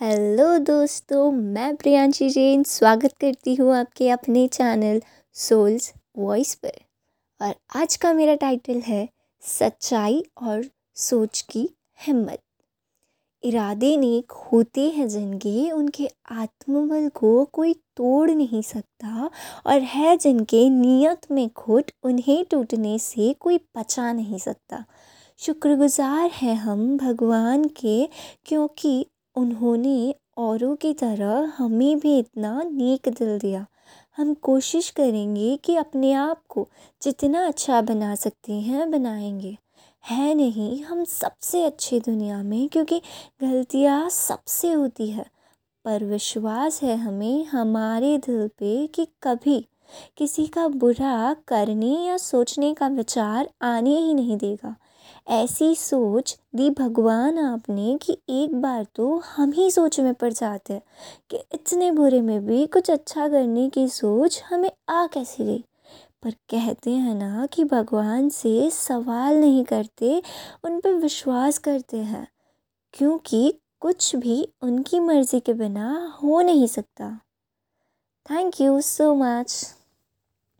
Hello 0.00 0.46
दोस्तों, 0.58 1.30
मैं 1.32 1.74
प्रियांशी 1.76 2.28
जैन 2.30 2.62
स्वागत 2.62 3.12
करती 3.20 3.54
हूँ 3.54 3.72
आपके 3.74 4.08
अपने 4.10 4.46
चैनल 4.48 5.00
सोल्स 5.36 5.92
वॉइस 6.18 6.54
पर। 6.54 6.72
और 7.40 7.54
आज 7.76 7.96
का 7.96 8.12
मेरा 8.12 8.34
टाइटल 8.34 8.80
है, 8.80 9.08
सच्चाई 9.42 10.22
और 10.42 10.64
सोच 10.96 11.40
की 11.50 11.68
हिम्मत। 12.00 12.42
इरादे 13.42 13.96
नेक 13.96 14.32
होते 14.52 14.88
हैं 14.90 15.08
जिनके 15.08 15.70
उनके 15.70 16.08
आत्मबल 16.32 17.08
को 17.14 17.44
कोई 17.44 17.74
तोड़ 17.96 18.30
नहीं 18.30 18.62
सकता, 18.62 19.30
और 19.66 19.80
है 19.80 20.16
जिनके 20.16 20.68
नियत 20.70 21.30
में 21.30 21.48
खोट 21.48 21.90
उन्हें 22.02 22.44
टूटने 22.50 22.98
से 22.98 23.34
कोई 23.40 23.60
बचा 23.78 24.12
नहीं 24.12 24.38
सकता। 24.38 24.84
शुक्रगुज़ार 25.40 26.30
हैं 26.32 26.56
हम 26.56 26.96
भगवान 26.98 27.68
के, 27.76 28.08
क्योंकि 28.46 29.06
उन्होंने 29.36 30.14
औरों 30.36 30.76
की 30.76 30.92
तरह 30.94 31.52
हमें 31.58 31.98
भी 31.98 32.18
इतना 32.18 32.62
नेक 32.62 33.08
दिल 33.08 33.38
दिया। 33.38 33.66
हम 34.16 34.34
कोशिश 34.34 34.90
करेंगे 34.90 35.56
कि 35.56 35.76
अपने 35.76 36.12
आप 36.12 36.42
को 36.48 36.68
जितना 37.02 37.46
अच्छा 37.46 37.80
बना 37.82 38.14
सकते 38.14 38.52
हैं, 38.52 38.90
बनाएँगे। 38.90 39.56
है 40.04 40.34
नहीं, 40.34 40.82
हम 40.84 41.04
सबसे 41.04 41.64
अच्छे 41.64 42.00
दुनिया 42.00 42.42
में, 42.42 42.68
क्योंकि 42.68 43.02
गलतियाँ 43.42 44.08
सबसे 44.10 44.72
होती 44.72 45.08
है। 45.10 45.26
पर 45.84 46.04
विश्वास 46.04 46.82
है 46.82 46.96
हमें, 46.96 47.44
हमारे 47.44 48.18
दिल 48.18 48.48
पे 48.48 48.86
कि 48.86 49.06
कभी 49.22 49.66
किसी 50.16 50.46
का 50.46 50.68
बुरा 50.68 51.36
करने 51.48 52.06
या 52.06 52.16
सोचने 52.16 52.74
का 52.74 52.88
विचार 52.88 53.50
आने 53.62 53.98
ही 53.98 54.14
नहीं 54.14 54.36
देगा। 54.36 54.76
ऐसी 55.28 55.74
सोच 55.74 56.38
दी 56.54 56.70
भगवान 56.70 57.38
आपने 57.38 57.98
कि 58.02 58.18
एक 58.28 58.54
बार 58.54 58.86
तो 58.94 59.22
हम 59.36 59.52
ही 59.52 59.70
सोच 59.70 60.00
में 60.00 60.14
पड़ 60.14 60.32
जाते 60.32 60.72
हैं 60.72 60.82
कि 61.30 61.36
इतने 61.36 61.90
बुरे 61.90 62.20
में 62.20 62.46
भी 62.46 62.66
कुछ 62.66 62.90
अच्छा 62.90 63.28
करने 63.28 63.68
की 63.68 63.88
सोच 63.88 64.42
हमें 64.50 64.70
आ 64.88 65.06
कैसी 65.06 65.44
गई। 65.44 65.64
पर 66.22 66.30
कहते 66.30 66.90
हैं 66.90 67.14
ना 67.14 67.46
कि 67.46 67.64
भगवान 67.64 68.28
से 68.28 68.70
सवाल 68.70 69.34
नहीं 69.36 69.64
करते, 69.64 70.22
उन 70.64 70.80
पर 70.80 70.92
विश्वास 70.92 71.58
करते 71.58 71.96
हैं, 71.96 72.28
क्योंकि 72.92 73.60
कुछ 73.80 74.16
भी 74.16 74.48
उनकी 74.62 75.00
मर्ज़ी 75.00 75.40
के 75.40 75.52
बिना 75.52 76.18
हो 76.22 76.40
नहीं 76.40 76.66
सकता। 76.66 77.20
Thank 78.30 78.60
you 78.60 78.80
so 78.80 79.14
much 79.14 79.52